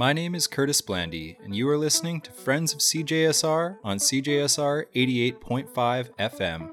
[0.00, 4.86] My name is Curtis Blandy, and you are listening to Friends of CJSR on CJSR
[4.96, 6.70] 88.5 FM.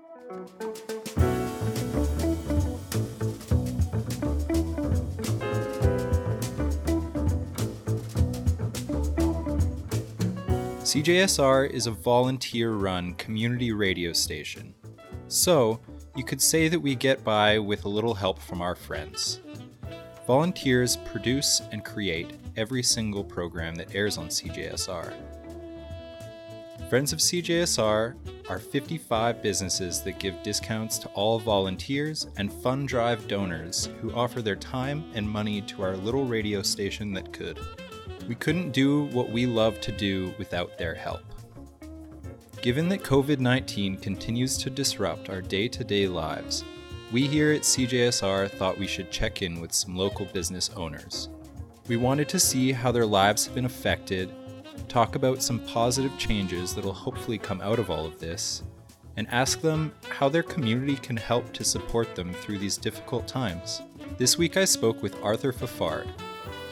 [10.83, 14.73] CJSR is a volunteer run community radio station.
[15.27, 15.81] So,
[16.15, 19.41] you could say that we get by with a little help from our friends.
[20.25, 25.13] Volunteers produce and create every single program that airs on CJSR.
[26.89, 28.15] Friends of CJSR
[28.49, 34.41] are 55 businesses that give discounts to all volunteers and fund drive donors who offer
[34.41, 37.59] their time and money to our little radio station that could.
[38.27, 41.23] We couldn't do what we love to do without their help.
[42.61, 46.63] Given that COVID 19 continues to disrupt our day to day lives,
[47.11, 51.29] we here at CJSR thought we should check in with some local business owners.
[51.87, 54.29] We wanted to see how their lives have been affected,
[54.89, 58.63] talk about some positive changes that'll hopefully come out of all of this,
[59.15, 63.81] and ask them how their community can help to support them through these difficult times.
[64.17, 66.07] This week I spoke with Arthur Fafard.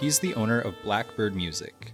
[0.01, 1.93] He's the owner of Blackbyrd Myoozik.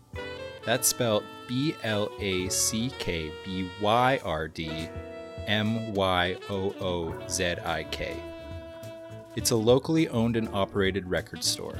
[0.65, 4.89] That's spelled B L A C K B Y R D
[5.45, 8.15] M Y O O Z I K.
[9.35, 11.77] It's a locally owned and operated record store.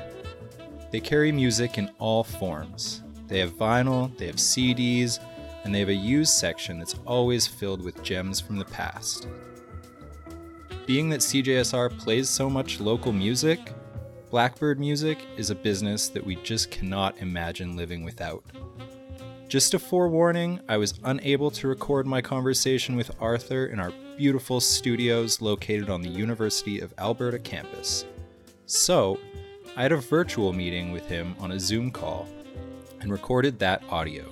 [0.92, 3.02] They carry music in all forms.
[3.28, 5.20] They have vinyl, they have CDs,
[5.64, 9.28] and they have a used section that's always filled with gems from the past.
[10.86, 13.72] Being that CJSR plays so much local music,
[14.32, 18.44] Blackbyrd Myoozik is a business that we just cannot imagine living without.
[19.48, 24.60] Just a forewarning, I was unable to record my conversation with Arthur in our beautiful
[24.60, 28.06] studios located on the University of Alberta campus.
[28.66, 29.20] So,
[29.78, 32.28] I had a virtual meeting with him on a Zoom call
[33.00, 34.26] and recorded that audio.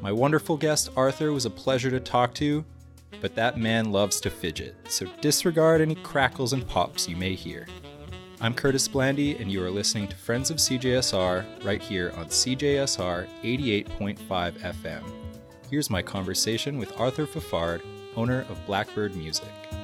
[0.00, 2.64] My wonderful guest Arthur was a pleasure to talk to,
[3.20, 7.68] but that man loves to fidget, so disregard any crackles and pops you may hear.
[8.40, 13.28] I'm Curtis Blandy, and you are listening to Friends of CJSR right here on CJSR
[13.44, 14.18] 88.5
[14.58, 15.04] FM.
[15.70, 17.80] Here's my conversation with Arthur Fafard,
[18.16, 19.81] owner of Blackbyrd Myoozik.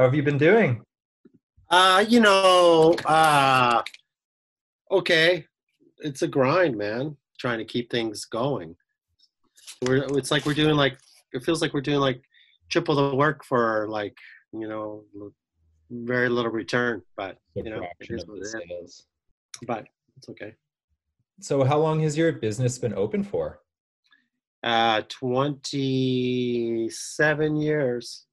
[0.00, 0.82] How have you been doing?
[1.68, 3.82] Uh, you know, uh,
[4.90, 5.44] okay,
[5.98, 7.18] it's a grind, man.
[7.38, 8.76] Trying to keep things going.
[9.82, 10.96] We're it's like we're doing like
[11.34, 12.22] it feels like we're doing like
[12.70, 14.16] triple the work for like
[14.54, 15.04] you know
[15.90, 19.04] very little return, but A you know it fraction is of what it is.
[19.66, 20.54] But it's okay.
[21.40, 23.60] So, how long has your business been open for?
[24.62, 28.24] Uh, twenty-seven years.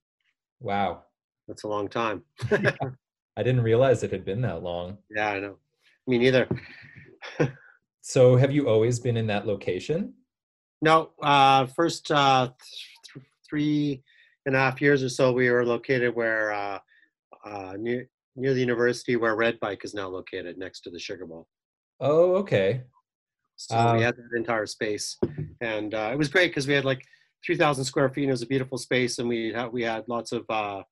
[0.61, 1.03] Wow,
[1.47, 2.23] That's a long time.
[2.51, 4.97] I didn't realize it had been that long.
[5.15, 5.57] Yeah, I know.
[6.07, 6.47] Me neither.
[8.01, 10.13] So, have you always been in that location?
[10.81, 12.49] No, uh, first uh,
[13.13, 14.01] th- three
[14.45, 16.79] and a half years or so, we were located where uh,
[17.45, 21.25] uh, near near the university where Red Bike is now located, next to the Sugar
[21.25, 21.47] Bowl.
[21.99, 22.83] Oh, okay.
[23.57, 25.17] So Um, we had that entire space,
[25.59, 27.03] and uh, it was great because we had like
[27.45, 28.23] three thousand square feet.
[28.23, 30.45] And it was a beautiful space, and we had we had lots of.
[30.49, 30.83] Uh,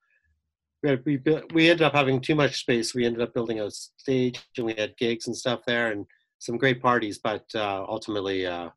[0.83, 2.93] we, we built, we ended up having too much space.
[2.93, 6.05] We ended up building a stage, and we had gigs and stuff there, and
[6.39, 7.19] some great parties.
[7.23, 8.69] But uh, ultimately, uh,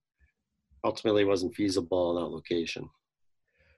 [0.84, 2.88] ultimately, wasn't feasible in that location.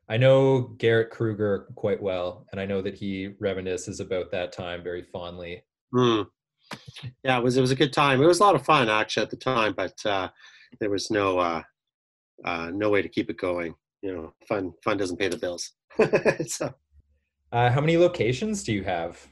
[0.09, 4.82] I know Garrett Kruger quite well, and I know that he reminisces about that time
[4.82, 5.62] very fondly.
[5.94, 6.22] Hmm.
[7.25, 8.20] Yeah, it was it was a good time.
[8.20, 10.28] It was a lot of fun actually at the time, but uh,
[10.80, 11.62] there was no uh,
[12.44, 13.75] uh, no way to keep it going.
[14.03, 15.72] You know, fun fun doesn't pay the bills.
[16.47, 16.75] so
[17.52, 19.26] Uh, how many locations do you have?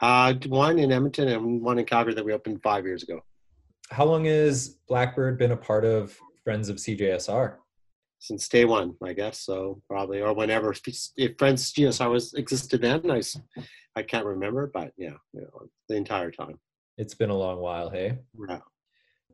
[0.00, 3.20] uh, one in Edmonton and one in Calgary that we opened five years ago.
[3.90, 7.56] How long has Blackbyrd been a part of Friends of CJSR?
[8.20, 9.40] Since day one, I guess.
[9.40, 10.72] So probably or whenever
[11.16, 13.22] if Friends GSR was existed then, I,
[13.96, 16.58] I can't remember, but yeah, you know, the entire time.
[16.96, 18.18] It's been a long while, hey?
[18.48, 18.58] Yeah.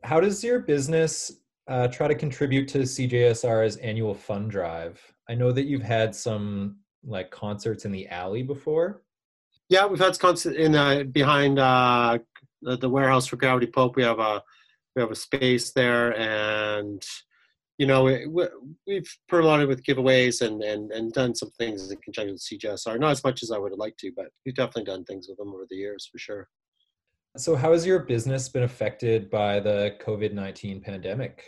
[0.03, 5.01] How does your business uh, try to contribute to CJSR's annual fund drive?
[5.31, 9.03] I know that you've had some like concerts in the alley before.
[9.69, 12.19] Yeah, we've had concerts in uh, behind uh,
[12.63, 13.97] the, the warehouse for Gravity Pope.
[13.97, 14.43] We have a
[14.95, 17.03] we have a space there, and
[17.79, 18.47] you know we, we,
[18.87, 22.99] we've promoted with giveaways and, and and done some things in conjunction with CJSR.
[23.01, 25.39] Not as much as I would have liked to, but we've definitely done things with
[25.39, 26.49] them over the years for sure.
[27.37, 31.43] So, how has your business been affected by the COVID 19 pandemic?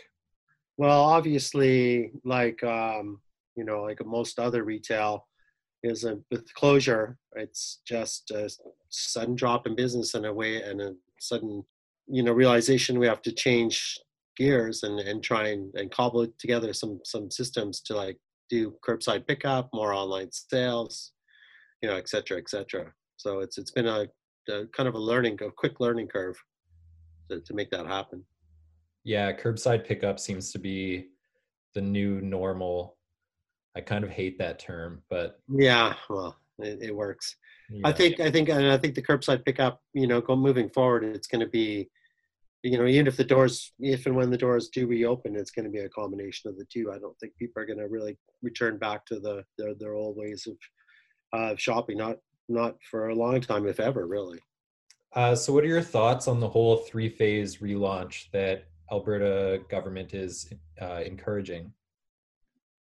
[0.77, 3.21] Well, obviously, like um,
[3.55, 5.26] You know, like most other retail
[5.87, 8.49] is a with closure, it's just a
[8.89, 11.63] sudden drop in business in a way and a sudden,
[12.07, 13.99] you know, realization we have to change
[14.35, 18.17] gears and, and try and, and cobble together some some systems to like
[18.49, 21.11] do curbside pickup, more online sales,
[21.81, 22.91] you know, et cetera, et cetera.
[23.17, 24.07] So it's it's been a,
[24.49, 26.37] a kind of a learning, a quick learning curve
[27.29, 28.23] to, to make that happen.
[29.03, 31.07] Yeah, curbside pickup seems to be
[31.75, 32.96] the new normal.
[33.77, 37.35] I kind of hate that term, but yeah, well, it, it works.
[37.69, 37.87] Yeah.
[37.87, 41.03] I think I think and I think the curbside pickup, you know, go moving forward,
[41.03, 41.87] it's going to be,
[42.63, 45.65] you know, even if the doors, if and when the doors do reopen, it's going
[45.65, 46.91] to be a combination of the two.
[46.91, 50.17] I don't think people are going to really return back to the their, their old
[50.17, 51.97] ways of uh, shopping.
[51.97, 52.17] Not
[52.49, 54.39] not for a long time, if ever, really.
[55.13, 60.15] Uh, so, what are your thoughts on the whole three phase relaunch that Alberta government
[60.15, 60.51] is
[60.81, 61.71] uh, encouraging?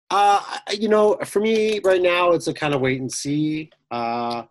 [0.09, 4.43] Uh, you know, for me right now, it's a kind of wait and see, uh,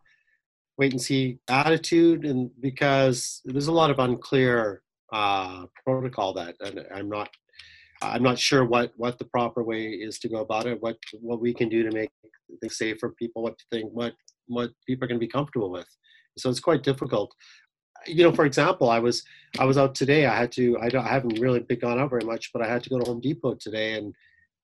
[0.77, 4.83] wait and see attitude, and because there's a lot of unclear
[5.13, 7.31] uh, protocol that, and I'm not,
[8.03, 10.81] I'm not sure what what the proper way is to go about it.
[10.83, 12.11] What what we can do to make
[12.61, 13.43] things safe for people.
[13.43, 13.91] What to think.
[13.93, 14.15] What
[14.49, 15.89] what people are going to be comfortable with.
[16.37, 17.35] So it's quite difficult.
[18.07, 19.25] You know, for example, I was
[19.59, 20.27] I was out today.
[20.27, 20.79] I had to.
[20.81, 23.07] I, don't, I haven't really gone out very much, but I had to go to
[23.07, 24.15] Home Depot today, and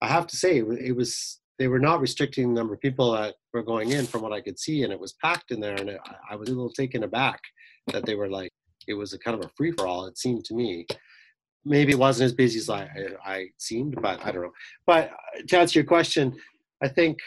[0.02, 3.36] I have to say it was they were not restricting the number of people that
[3.52, 5.90] were going in from what I could see, and it was packed in there, and
[5.90, 7.40] it, I was a little taken aback
[7.92, 8.50] that they were like
[8.88, 10.06] it was a kind of a free for all.
[10.06, 10.86] It seemed to me.
[11.64, 14.52] Maybe it wasn't as busy as I, I, I seemed, but I don't know.
[14.84, 16.36] But uh, to answer your question,
[16.82, 17.18] I think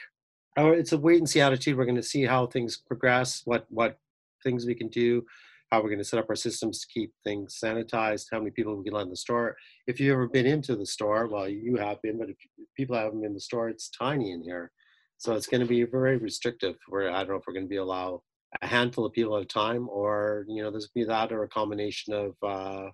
[0.58, 1.78] oh, it's a wait and see attitude.
[1.78, 3.98] We're going to see how things progress, what what
[4.44, 5.26] things we can do,
[5.72, 8.76] how we're going to set up our systems to keep things sanitized, how many people
[8.76, 9.56] we can let in the store.
[9.88, 12.36] If you've ever been into the store, well, you have been, but if
[12.78, 14.72] people haven't been in the store, it's tiny in here.
[15.18, 16.76] So it's going to be very restrictive.
[16.90, 18.22] Where I don't know if we're going to be allow
[18.62, 21.50] a handful of people at a time, or you know, there's be that or a
[21.50, 22.90] combination of uh,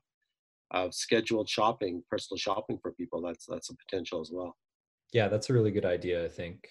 [0.71, 3.21] of scheduled shopping, personal shopping for people.
[3.21, 4.55] That's that's a potential as well.
[5.13, 6.23] Yeah, that's a really good idea.
[6.23, 6.67] I think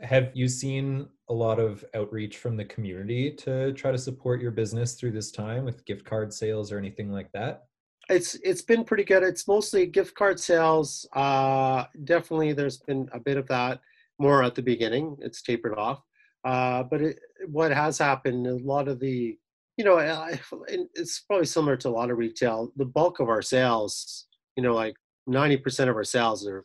[0.00, 4.50] have you seen a lot of outreach from the community to try to support your
[4.50, 7.64] business through this time with gift card sales or anything like that?
[8.08, 9.22] It's it's been pretty good.
[9.22, 11.06] It's mostly gift card sales.
[11.12, 13.80] Uh, definitely, there's been a bit of that
[14.18, 15.16] more at the beginning.
[15.20, 16.02] It's tapered off,
[16.44, 19.36] uh, but it, what has happened, a lot of the,
[19.76, 19.98] you know,
[20.94, 22.72] it's probably similar to a lot of retail.
[22.76, 24.96] The bulk of our sales, you know, like
[25.28, 26.64] 90% of our sales are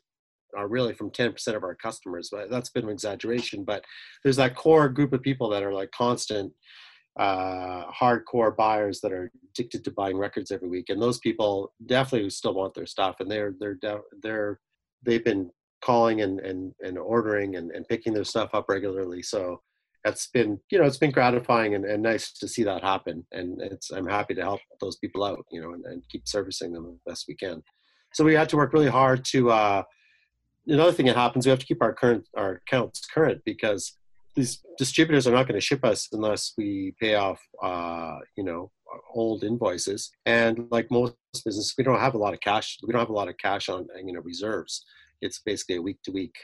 [0.56, 2.30] are really from 10% of our customers.
[2.32, 3.64] But that's been an exaggeration.
[3.64, 3.84] But
[4.24, 6.54] there's that core group of people that are like constant
[7.20, 12.30] uh, hardcore buyers that are addicted to buying records every week, and those people definitely
[12.30, 13.78] still want their stuff, and they're they're
[14.24, 14.60] they're
[15.06, 15.50] they've been
[15.84, 19.22] calling and and, and ordering and, and picking their stuff up regularly.
[19.22, 19.62] So
[20.04, 23.62] that's been you know it's been gratifying and, and nice to see that happen, and
[23.62, 26.84] it's I'm happy to help those people out, you know, and, and keep servicing them
[27.06, 27.62] the best we can.
[28.14, 29.52] So we had to work really hard to.
[29.52, 29.84] Uh,
[30.68, 33.98] another thing that happens, we have to keep our current our accounts current because
[34.36, 38.72] these distributors are not going to ship us unless we pay off, uh, you know,
[39.14, 40.12] old invoices.
[40.26, 41.16] And like most
[41.46, 42.80] business, we don't have a lot of cash.
[42.86, 44.86] We don't have a lot of cash on, you know, reserves.
[45.22, 46.36] It's basically a week to week,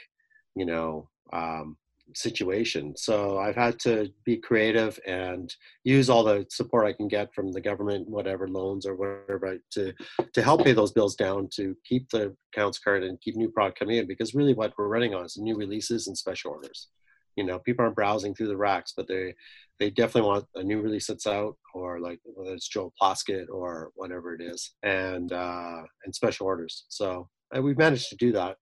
[0.54, 1.76] you know, um,
[2.14, 2.94] situation.
[2.96, 7.52] So I've had to be creative and use all the support I can get from
[7.52, 9.92] the government, whatever loans or whatever, to
[10.32, 13.78] to help pay those bills down, to keep the accounts current and keep new product
[13.78, 14.06] coming in.
[14.06, 16.88] Because really, what we're running on is new releases and special orders.
[17.36, 19.34] You know, people aren't browsing through the racks, but they
[19.78, 23.90] they definitely want a new release that's out, or like whether it's Joe Plaskett or
[23.94, 26.84] whatever it is, and uh, and special orders.
[26.88, 27.28] So
[27.60, 28.56] we've managed to do that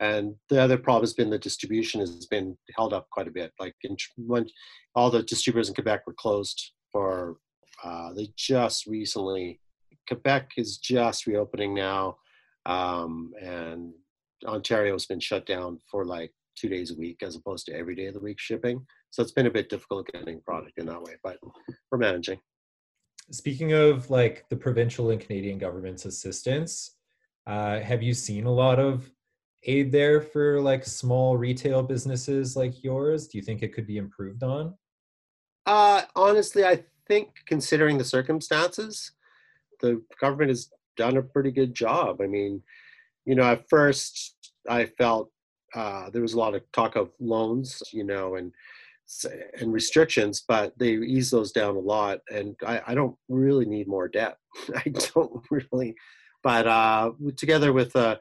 [0.00, 3.52] and the other problem has been the distribution has been held up quite a bit.
[3.60, 4.46] Like in, when
[4.94, 7.36] all the distributors in Quebec were closed for,
[7.82, 9.60] uh, they just recently,
[10.08, 12.16] Quebec is just reopening now,
[12.66, 13.92] um, and
[14.46, 17.94] Ontario has been shut down for like two days a week as opposed to every
[17.94, 18.84] day of the week shipping.
[19.10, 21.38] So it's been a bit difficult getting product in that way, but
[21.90, 22.40] we're managing.
[23.30, 26.96] Speaking of like the provincial and Canadian government's assistance,
[27.46, 29.10] uh, have you seen a lot of
[29.66, 33.28] aid there for like small retail businesses like yours?
[33.28, 34.74] Do you think it could be improved on?
[35.66, 39.12] Uh, honestly, I think considering the circumstances,
[39.80, 42.20] the government has done a pretty good job.
[42.20, 42.62] I mean,
[43.24, 45.30] you know, at first I felt
[45.74, 48.52] uh, there was a lot of talk of loans, you know, and
[49.60, 52.20] and restrictions, but they eased those down a lot.
[52.30, 54.38] And I, I don't really need more debt.
[54.74, 55.94] I don't really,
[56.42, 58.16] but uh, together with uh,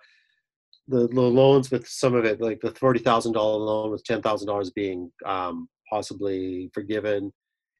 [0.87, 4.21] the, the loans with some of it, like the forty thousand dollar loan with ten
[4.21, 7.31] thousand dollars being um, possibly forgiven,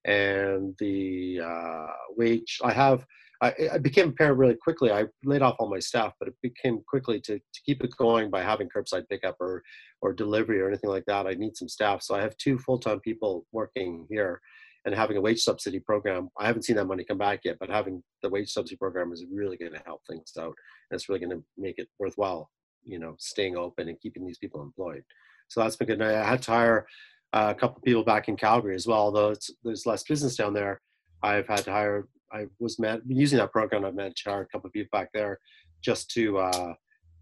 [0.06, 2.60] and the uh, wage.
[2.64, 3.06] I have.
[3.42, 4.90] I, I became a parent really quickly.
[4.90, 8.30] I laid off all my staff, but it became quickly to, to keep it going
[8.30, 9.64] by having curbside pickup or
[10.02, 11.28] or delivery or anything like that.
[11.28, 14.40] I need some staff, so I have two full time people working here,
[14.86, 16.30] and having a wage subsidy program.
[16.40, 19.26] I haven't seen that money come back yet, but having the wage subsidy program is
[19.30, 20.56] really going to help things out.
[20.90, 22.50] And it's really going to make it worthwhile
[22.86, 25.04] you know staying open and keeping these people employed.
[25.48, 26.02] So that's been good.
[26.02, 26.88] And I had to hire
[27.34, 29.00] a couple people back in Calgary as well.
[29.00, 30.82] Although there's less business down there,
[31.22, 32.08] I've had to hire.
[32.32, 33.86] I was man, using that program.
[33.86, 35.40] I've managed to hire a couple of people back there
[35.84, 36.74] just to uh,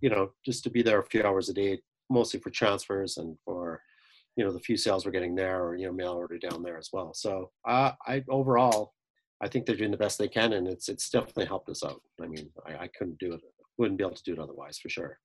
[0.01, 3.37] you know just to be there a few hours a day, mostly for transfers and
[3.45, 3.81] for
[4.37, 6.77] you know the few sales we're getting there or you know mail order down there
[6.77, 7.13] as well.
[7.13, 8.93] So uh, I overall
[9.41, 12.01] I think they're doing the best they can, and it's it's definitely helped us out.
[12.21, 13.41] I mean, I, I couldn't do it,
[13.77, 15.19] wouldn't be able to do it otherwise for sure.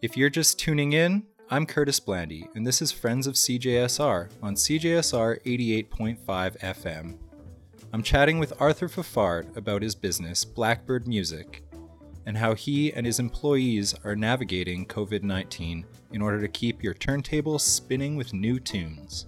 [0.00, 4.54] If you're just tuning in, I'm Curtis Blandy, and this is Friends of CJSR on
[4.54, 7.18] CJSR 88.5 FM.
[7.92, 11.62] I'm chatting with Arthur Fafard about his business, Blackbyrd Myoozik,
[12.26, 16.94] and how he and his employees are navigating COVID 19 in order to keep your
[16.94, 19.26] turntable spinning with new tunes.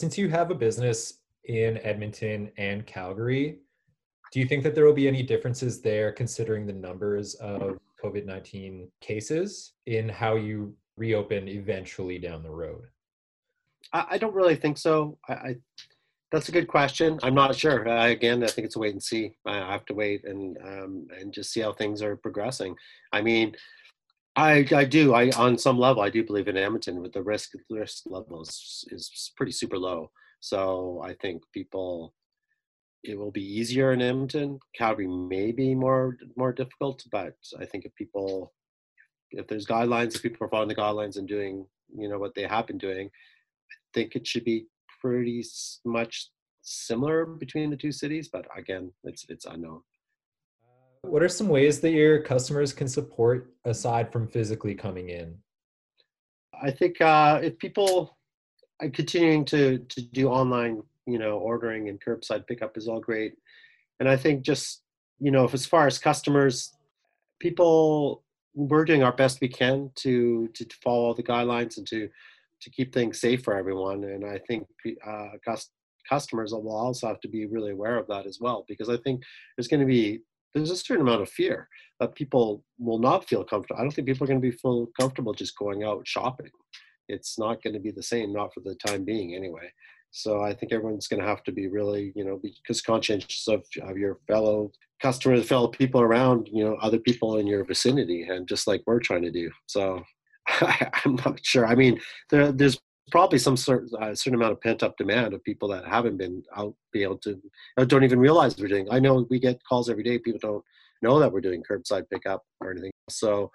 [0.00, 3.58] since you have a business in Edmonton and Calgary,
[4.30, 8.24] do you think that there will be any differences there considering the numbers of COVID
[8.24, 12.84] 19 cases in how you reopen eventually down the road?
[13.92, 15.18] I, don't really think so.
[15.28, 15.56] I, I,
[16.30, 17.18] that's a good question.
[17.22, 17.88] I'm not sure.
[17.88, 19.32] Uh, again, I think it's a wait and see.
[19.46, 22.76] I have to wait and um, and just see how things are progressing.
[23.12, 23.56] I mean,
[24.36, 25.12] I, I do.
[25.14, 28.84] I on some level, I do believe in Edmonton with the risk risk level is,
[28.92, 30.10] is pretty super low.
[30.40, 32.14] So I think people,
[33.02, 34.58] it will be easier in Edmonton.
[34.74, 38.52] Calgary may be more more difficult, but I think if people,
[39.30, 41.66] if there's guidelines, if people are following the guidelines and doing,
[41.96, 44.66] you know, what they have been doing, I think it should be
[45.00, 45.44] pretty
[45.84, 46.30] much
[46.62, 48.28] similar between the two cities.
[48.28, 49.82] But again, it's it's unknown.
[51.02, 55.38] What are some ways that your customers can support aside from physically coming in?
[56.62, 58.18] I think uh, if people
[58.82, 63.34] are continuing to to do online, you know, ordering and curbside pickup is all great.
[63.98, 64.82] And I think just
[65.20, 66.74] you know, if as far as customers,
[67.40, 68.24] people
[68.54, 72.08] we're doing our best we can to to follow the guidelines and to
[72.62, 74.04] to keep things safe for everyone.
[74.04, 74.66] And I think
[75.06, 75.28] uh,
[76.08, 79.22] customers will also have to be really aware of that as well, because I think
[79.56, 80.20] there's going to be
[80.52, 81.68] there's a certain amount of fear
[82.00, 83.78] that people will not feel comfortable.
[83.78, 86.50] I don't think people are going to be feel comfortable just going out shopping.
[87.08, 89.70] It's not going to be the same, not for the time being anyway.
[90.10, 93.64] So I think everyone's going to have to be really, you know, because conscientious of,
[93.82, 98.48] of your fellow customers, fellow people around, you know, other people in your vicinity, and
[98.48, 99.50] just like we're trying to do.
[99.66, 100.02] So
[100.48, 101.66] I, am not sure.
[101.66, 102.00] I mean,
[102.30, 102.78] there, there's
[103.10, 106.42] probably some sort, uh, certain amount of pent up demand of people that haven't been
[106.56, 107.40] out, be able to,
[107.86, 108.88] don't even realize we're doing.
[108.90, 110.18] I know we get calls every day.
[110.18, 110.64] People don't
[111.02, 112.92] know that we're doing curbside pickup or anything.
[113.08, 113.50] So,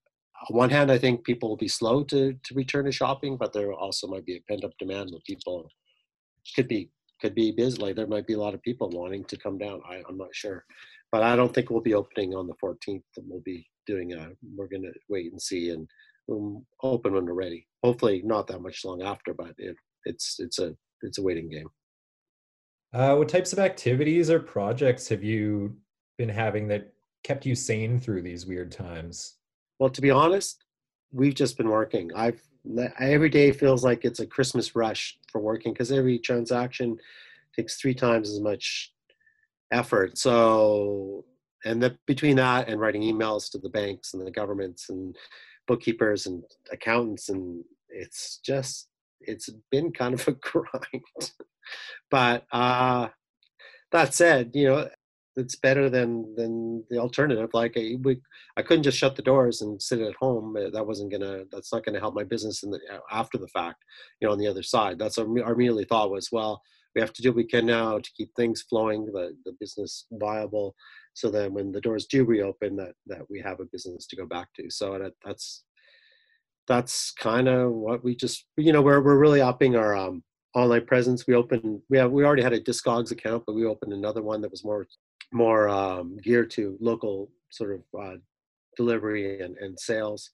[0.50, 3.54] on one hand, I think people will be slow to to return to shopping, but
[3.54, 5.70] there also might be a pent up demand where people
[6.56, 6.90] could be
[7.22, 7.82] could be busy.
[7.82, 9.82] Like there might be a lot of people wanting to come down.
[9.90, 10.66] I, I'm not sure,
[11.12, 13.04] but I don't think we'll be opening on the 14th.
[13.18, 14.30] We'll be doing a.
[14.56, 15.88] We're going to wait and see and
[16.32, 17.68] um, open when we're ready.
[17.84, 19.76] Hopefully, not that much long after, but it,
[20.06, 21.68] it's it's a it's a waiting game.
[22.94, 25.76] Uh, what types of activities or projects have you
[26.18, 29.36] been having that kept you sane through these weird times?
[29.80, 30.64] Well, to be honest,
[31.12, 32.10] we've just been working.
[32.16, 32.42] I've
[33.00, 36.98] every day feels like it's a Christmas rush for working because every transaction
[37.56, 38.94] takes three times as much
[39.72, 40.18] effort.
[40.18, 41.26] So,
[41.64, 45.16] and the, between that and writing emails to the banks and the governments and
[45.68, 48.88] bookkeepers and accountants and it's just
[49.22, 51.32] it's been kind of a grind
[52.12, 53.08] but uh
[53.92, 54.90] that said you know
[55.38, 57.50] it's better than than the alternative.
[57.54, 58.22] Like I, we,
[58.58, 60.56] I couldn't just shut the doors and sit at home.
[60.56, 63.48] Uh, that wasn't gonna that's not gonna help my business in the uh, after the
[63.50, 63.84] fact
[64.20, 65.00] you know on the other side.
[65.00, 66.62] That's our, our immediately thought was well
[66.96, 70.06] we have to do what we can now to keep things flowing the, the business
[70.14, 70.76] viable
[71.14, 74.26] so that when the doors do reopen that that we have a business to go
[74.26, 74.70] back to.
[74.70, 75.64] So that, that's
[76.68, 80.24] that's kind of what we just you know we're, we're really upping our um,
[80.56, 81.28] online presence.
[81.28, 84.42] We opened we have we already had a discogs account but we opened another one
[84.42, 84.88] that was more
[85.36, 88.18] more um, geared to local sort of uh,
[88.76, 90.32] delivery and, and sales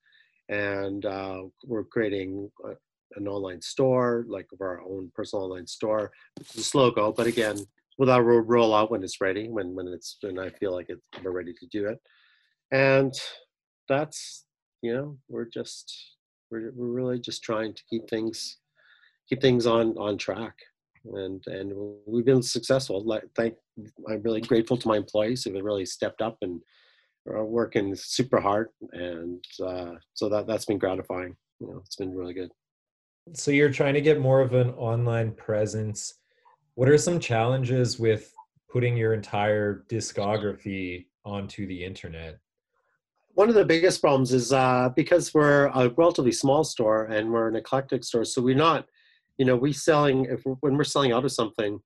[0.52, 2.74] and uh, we're creating uh,
[3.16, 6.12] an online store, like of our own personal online store.
[6.40, 7.58] It's a slow go, but again,
[7.98, 11.32] will roll out when it's ready, when when it's when I feel like it's we're
[11.32, 12.00] ready to do it.
[12.72, 13.14] And
[13.88, 14.46] that's
[14.82, 15.94] you know we're just
[16.50, 18.58] we're we're really just trying to keep things
[19.30, 20.56] keep things on on track
[21.06, 21.72] and and
[22.06, 23.04] we've been successful.
[23.04, 23.56] Like thank
[24.10, 26.62] i'm really grateful to my employees who have really stepped up and
[27.28, 31.36] are working super hard and uh, so that that's been gratifying.
[31.60, 32.52] You know it's been really good.
[33.34, 36.16] So you're trying to get more of an online presence.
[36.76, 38.34] What are some challenges with
[38.72, 42.40] putting your entire discography onto the internet?
[43.34, 47.48] One of the biggest problems is uh, because we're a relatively small store and we're
[47.48, 48.86] an eclectic store so we're not
[49.42, 51.82] you know we selling if when we're selling out of something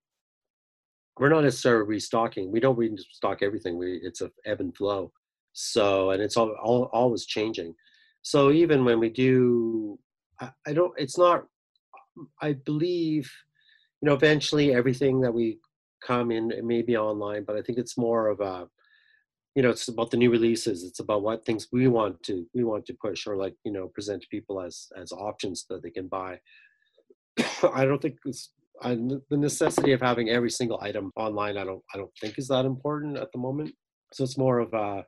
[1.17, 2.51] we're not necessarily restocking.
[2.51, 3.77] We don't restock everything.
[3.77, 5.13] We it's a ebb and flow.
[5.53, 7.74] So and it's all, all always changing.
[8.24, 9.97] So even when we do
[10.41, 11.45] I, I don't it's not
[12.41, 13.31] i believe
[14.01, 15.59] you know eventually everything that we
[16.05, 18.67] come in it may be online but i think it's more of a
[19.55, 20.83] you know it's about the new releases.
[20.83, 23.88] It's about what things we want to we want to push or like you know
[23.88, 26.39] present to people as as options that they can buy
[27.74, 28.95] i don't think it's I,
[29.29, 32.65] the necessity of having every single item online i don't i don't think is that
[32.65, 33.74] important at the moment
[34.13, 35.01] so it's more of uh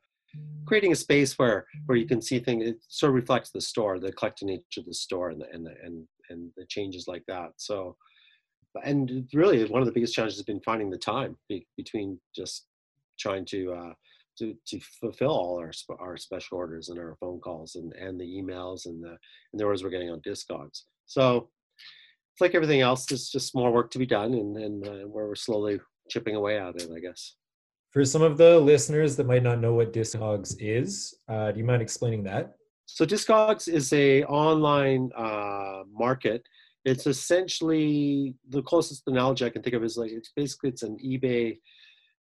[0.66, 4.00] creating a space where where you can see things it sort of reflects the store
[4.00, 7.24] the eclectic nature of the store and the, and the, and and the changes like
[7.28, 7.96] that so
[8.84, 12.68] and really one of the biggest challenges has been finding the time be, between just
[13.20, 13.94] trying to uh
[14.38, 18.26] to, to fulfill all our our special orders and our phone calls and, and the
[18.26, 20.84] emails and the and the orders we're getting on Discogs.
[21.06, 21.50] So
[22.42, 23.06] like everything else.
[23.06, 25.80] There's just more work to be done, and and uh, where we're slowly
[26.10, 27.36] chipping away at it, I guess.
[27.92, 31.66] For some of the listeners that might not know what Discogs is, uh, do you
[31.66, 32.56] mind explaining that?
[32.86, 36.44] So Discogs is a online uh, market.
[36.86, 40.98] It's essentially the closest analogy I can think of is like it's basically it's an
[41.04, 41.60] eBay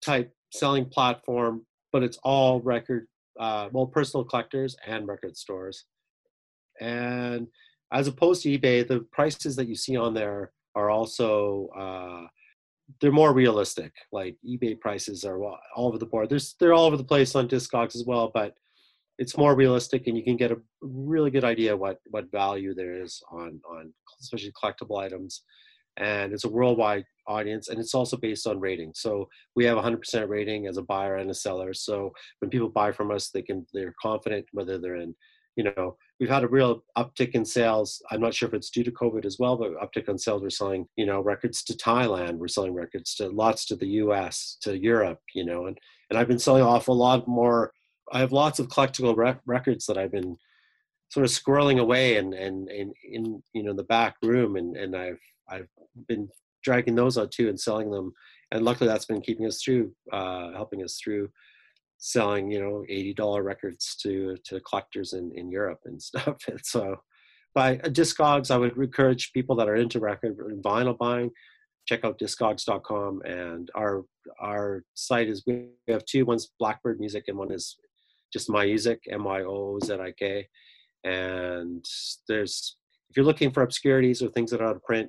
[0.02, 1.66] type selling platform
[1.97, 3.06] but it's all record,
[3.40, 5.84] uh, well, personal collectors and record stores.
[6.78, 7.47] And
[7.92, 12.26] as opposed to eBay, the prices that you see on there are also uh,
[13.00, 13.92] they're more realistic.
[14.12, 16.28] Like eBay prices are all over the board.
[16.28, 18.54] There's they're all over the place on Discogs as well, but
[19.18, 23.02] it's more realistic, and you can get a really good idea what what value there
[23.02, 25.42] is on on especially collectible items.
[25.99, 30.28] And it's a worldwide audience and it's also based on rating so we have 100%
[30.28, 33.66] rating as a buyer and a seller so when people buy from us they can
[33.72, 35.14] they're confident whether they're in
[35.56, 38.02] you know we've had a real uptick in sales.
[38.10, 40.42] I'm not sure if it's due to covid as well but uptick on sales.
[40.42, 42.38] We're selling you know records to thailand.
[42.38, 45.78] We're selling records to lots to the us to europe you know and
[46.10, 47.73] and i've been selling off a lot more.
[48.12, 50.36] I have lots of collectible rec- records that i've been
[51.08, 54.97] sort of squirreling away and and in in you know the back room and and
[54.97, 55.69] i've i've
[56.08, 56.28] been
[56.66, 58.12] dragging those out too and selling them.
[58.50, 61.30] And luckily, that's been keeping us through, uh, helping us through
[61.99, 66.37] selling, you know, eighty dollar records to to collectors in in Europe and stuff.
[66.49, 66.97] And so,
[67.54, 71.30] by Discogs, I would encourage people that are into record and vinyl buying.
[71.87, 74.04] Check out discogs.com and our
[74.41, 77.76] our site is we have two one's Blackbyrd Myoozik and one is
[78.32, 80.49] just Myoozik M Y O Z I K
[81.04, 81.85] and
[82.26, 82.76] there's
[83.09, 85.09] if you're looking for obscurities or things that are out of print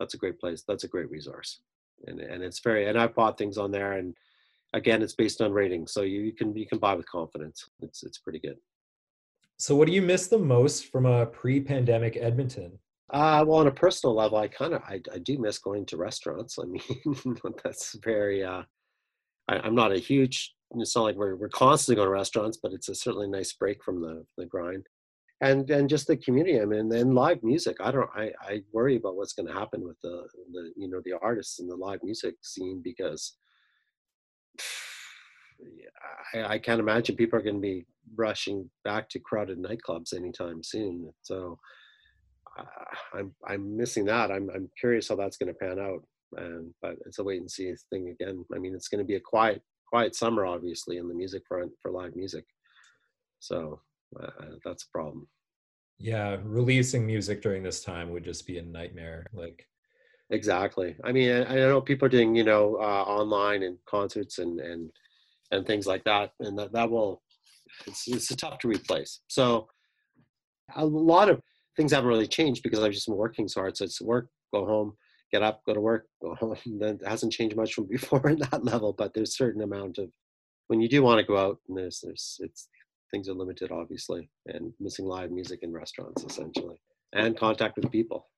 [0.00, 0.64] that's a great place.
[0.66, 1.60] That's a great resource,
[2.06, 2.88] and and it's very.
[2.88, 4.16] And I've bought things on there, and
[4.72, 7.68] again, it's based on ratings, so you, you can you can buy with confidence.
[7.80, 8.56] It's it's pretty good.
[9.58, 12.78] So, what do you miss the most from a pre-pandemic Edmonton?
[13.12, 15.96] Uh, well, on a personal level, I kind of I, I do miss going to
[15.96, 16.58] restaurants.
[16.58, 18.44] I mean, that's very.
[18.44, 18.62] Uh,
[19.48, 20.54] I, am not a huge.
[20.76, 23.82] It's not like we're we're constantly going to restaurants, but it's a certainly nice break
[23.82, 24.86] from the the grind
[25.40, 26.60] and and just the community.
[26.60, 27.76] I mean, and live music.
[27.80, 28.10] I don't.
[28.14, 31.60] I I worry about what's going to happen with the the you know the artists
[31.60, 33.36] and the live music scene because
[36.34, 40.62] I, I can't imagine people are going to be rushing back to crowded nightclubs anytime
[40.62, 41.12] soon.
[41.22, 41.58] So
[42.58, 42.64] uh,
[43.14, 44.30] I'm I'm missing that.
[44.30, 46.02] I'm I'm curious how that's going to pan out.
[46.36, 48.44] And but it's a wait and see thing again.
[48.54, 51.72] I mean, it's going to be a quiet quiet summer, obviously, in the music front
[51.82, 52.44] for live music.
[53.40, 53.80] So
[54.20, 55.26] uh, that's a problem
[56.00, 59.66] yeah releasing music during this time would just be a nightmare like
[60.30, 64.38] exactly i mean i, I know people are doing you know uh, online and concerts
[64.38, 64.90] and and
[65.50, 67.22] and things like that and that, that will
[67.86, 69.66] it's, it's tough to replace so
[70.76, 71.40] a lot of
[71.76, 74.64] things haven't really changed because i've just been working so hard so it's work go
[74.66, 74.92] home
[75.32, 78.64] get up go to work go home that hasn't changed much from before in that
[78.64, 80.08] level but there's a certain amount of
[80.68, 82.68] when you do want to go out and there's there's it's
[83.10, 86.80] things are limited, obviously, and missing live music in restaurants, essentially.
[87.12, 88.28] and contact with people.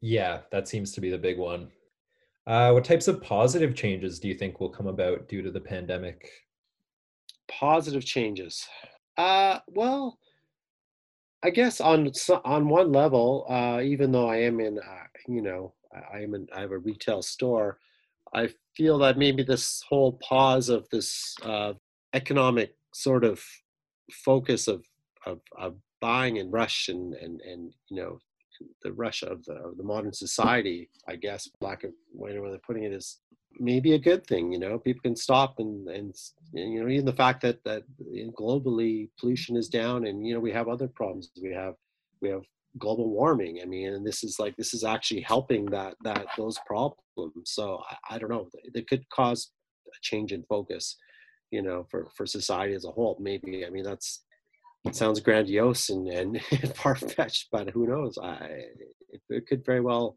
[0.00, 1.68] Yeah, that seems to be the big one.
[2.46, 5.60] Uh, what types of positive changes do you think will come about due to the
[5.60, 6.28] pandemic?
[7.48, 8.66] Positive changes.
[9.16, 10.18] Uh, well,
[11.42, 12.10] I guess on
[12.44, 15.74] on one level, uh, even though I am in, uh, you know,
[16.12, 17.78] I am in, I have a retail store.
[18.34, 21.74] I feel that maybe this whole pause of this uh,
[22.14, 23.42] economic sort of
[24.10, 24.84] focus of,
[25.26, 28.18] of, of buying and rush and, and, and you know
[28.82, 32.92] the rush of the, the modern society, I guess, lack of way of putting it
[32.92, 33.20] is
[33.58, 34.52] maybe a good thing.
[34.52, 36.14] You know, people can stop and and
[36.52, 37.82] you know even the fact that that
[38.38, 41.30] globally pollution is down and you know we have other problems.
[41.42, 41.74] We have
[42.20, 42.42] we have
[42.78, 43.60] global warming.
[43.62, 46.98] I mean, and this is like this is actually helping that that those problems.
[47.44, 48.48] So I, I don't know.
[48.74, 49.52] It could cause
[49.86, 50.96] a change in focus,
[51.50, 53.16] you know, for for society as a whole.
[53.20, 54.24] Maybe I mean that's
[54.84, 56.40] it sounds grandiose and and
[56.76, 58.18] far fetched, but who knows?
[58.22, 58.36] I
[59.10, 60.16] it, it could very well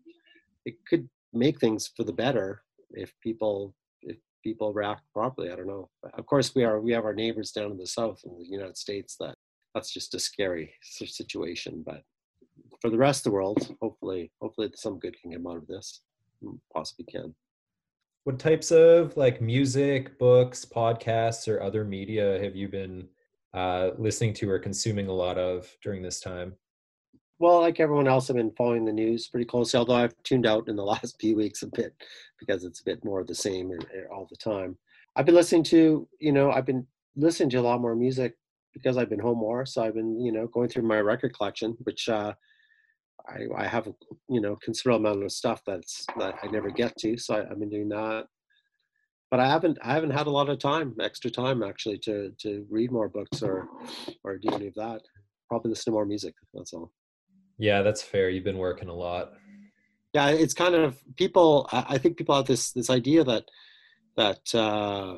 [0.66, 5.52] it could make things for the better if people if people react properly.
[5.52, 5.90] I don't know.
[6.14, 8.78] Of course, we are we have our neighbors down in the south in the United
[8.78, 9.36] States that
[9.74, 11.84] that's just a scary situation.
[11.86, 12.02] But
[12.82, 16.02] for the rest of the world, hopefully, hopefully some good can come out of this.
[16.44, 17.34] Mm, possibly can.
[18.24, 23.08] What types of like music, books, podcasts, or other media have you been
[23.54, 26.56] uh, listening to or consuming a lot of during this time?
[27.40, 29.78] Well, like everyone else, I've been following the news pretty closely.
[29.78, 31.94] Although I've tuned out in the last few weeks a bit
[32.40, 33.72] because it's a bit more of the same
[34.12, 34.78] all the time.
[35.16, 38.36] I've been listening to, you know, I've been listening to a lot more music
[38.74, 39.66] because I've been home more.
[39.66, 42.34] So I've been, you know, going through my record collection, which uh,
[43.28, 43.94] I, I have a
[44.30, 47.60] you know considerable amount of stuff that's that I never get to, so I, have
[47.60, 48.26] been doing that.
[49.30, 52.66] But I haven't I haven't had a lot of time, extra time actually, to to
[52.70, 53.68] read more books or
[54.24, 55.02] or do any of that.
[55.50, 56.34] Probably listen to more music.
[56.54, 56.92] That's all.
[57.58, 58.30] Yeah, that's fair.
[58.30, 59.34] You've been working a lot.
[60.14, 61.68] Yeah, it's kind of people.
[61.72, 63.46] I think people have this this idea that
[64.16, 65.16] that uh,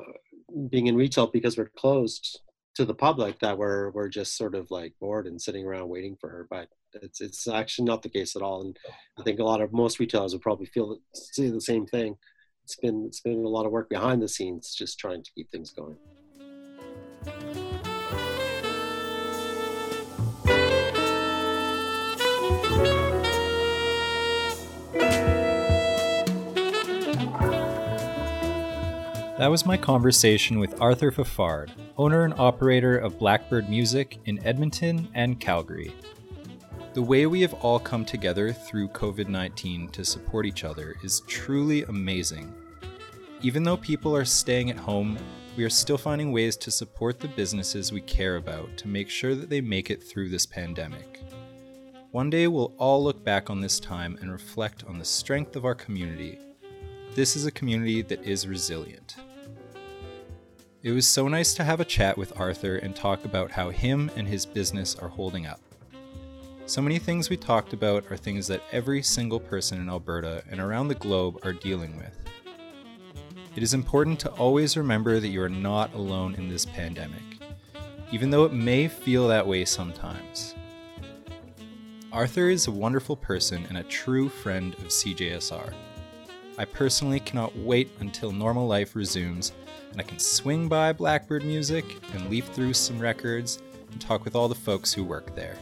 [0.68, 2.40] being in retail because we're closed
[2.74, 6.16] to the public that we're we're just sort of like bored and sitting around waiting
[6.20, 6.46] for her.
[6.50, 8.62] But it's it's actually not the case at all.
[8.62, 8.76] And
[9.18, 12.16] I think a lot of most retailers would probably feel see the same thing.
[12.70, 15.50] It's been it's been a lot of work behind the scenes, just trying to keep
[15.50, 15.96] things going.
[29.36, 35.08] That was my conversation with Arthur Fafard, owner and operator of Blackbyrd Myoozik in Edmonton
[35.14, 35.92] and Calgary.
[36.92, 41.22] The way we have all come together through COVID 19 to support each other is
[41.26, 42.54] truly amazing.
[43.42, 45.16] Even though people are staying at home,
[45.56, 49.34] we are still finding ways to support the businesses we care about to make sure
[49.34, 51.22] that they make it through this pandemic.
[52.10, 55.64] One day we'll all look back on this time and reflect on the strength of
[55.64, 56.38] our community.
[57.14, 59.16] This is a community that is resilient.
[60.82, 64.10] It was so nice to have a chat with Arthur and talk about how him
[64.16, 65.60] and his business are holding up.
[66.66, 70.60] So many things we talked about are things that every single person in Alberta and
[70.60, 72.19] around the globe are dealing with.
[73.56, 77.22] It is important to always remember that you are not alone in this pandemic,
[78.12, 80.54] even though it may feel that way sometimes.
[82.12, 85.72] Arthur is a wonderful person and a true friend of CJSR.
[86.58, 89.52] I personally cannot wait until normal life resumes
[89.90, 93.60] and I can swing by Blackbyrd Myoozik and leaf through some records
[93.90, 95.56] and talk with all the folks who work there.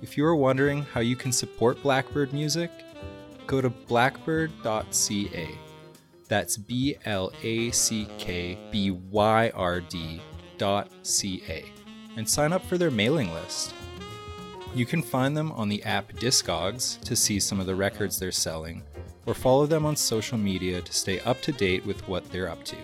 [0.00, 2.70] If you are wondering how you can support Blackbyrd Myoozik,
[3.46, 5.58] go to blackbyrd.ca.
[6.28, 10.20] That's B L A C K B Y R D
[10.58, 11.64] dot C A
[12.16, 13.74] and sign up for their mailing list.
[14.74, 18.32] You can find them on the app Discogs to see some of the records they're
[18.32, 18.82] selling,
[19.24, 22.64] or follow them on social media to stay up to date with what they're up
[22.64, 22.76] to.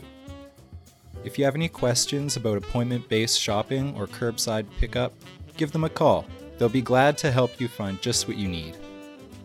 [1.25, 5.13] If you have any questions about appointment based shopping or curbside pickup,
[5.57, 6.27] give them a call.
[6.57, 8.77] They'll be glad to help you find just what you need.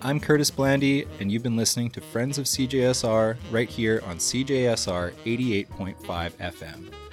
[0.01, 5.11] I'm Curtis Blandy, and you've been listening to Friends of CJSR right here on CJSR
[5.25, 7.08] 88.5 FM.